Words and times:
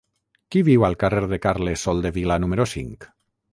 Qui 0.55 0.63
viu 0.69 0.85
al 0.87 0.97
carrer 1.03 1.19
de 1.35 1.39
Carles 1.45 1.85
Soldevila 1.89 2.41
número 2.47 2.69
cinc? 2.75 3.09